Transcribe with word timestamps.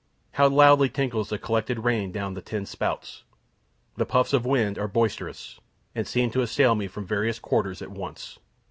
How 0.31 0.47
loudly 0.49 0.89
tinkles 0.89 1.29
the 1.29 1.37
collected 1.37 1.81
rain 1.83 2.11
down 2.11 2.33
the 2.33 2.41
tin 2.41 2.65
spouts! 2.65 3.21
The 3.97 4.03
puffs 4.07 4.33
of 4.33 4.47
wind 4.47 4.79
are 4.79 4.87
boisterous, 4.87 5.59
and 5.93 6.07
seem 6.07 6.31
to 6.31 6.41
assail 6.41 6.73
me 6.73 6.87
from 6.87 7.05
various 7.05 7.37
quarters 7.37 7.83
at 7.83 7.91
once. 7.91 8.39